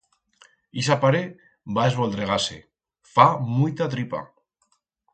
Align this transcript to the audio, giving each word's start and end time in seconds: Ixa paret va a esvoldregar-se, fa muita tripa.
Ixa 0.83 0.97
paret 1.03 1.35
va 1.77 1.85
a 1.85 1.93
esvoldregar-se, 1.93 2.59
fa 3.15 3.31
muita 3.55 3.93
tripa. 3.97 4.27